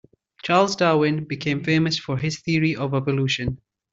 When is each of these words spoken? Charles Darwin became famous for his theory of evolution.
Charles 0.41 0.75
Darwin 0.75 1.25
became 1.25 1.63
famous 1.63 1.99
for 1.99 2.17
his 2.17 2.39
theory 2.39 2.75
of 2.75 2.95
evolution. 2.95 3.59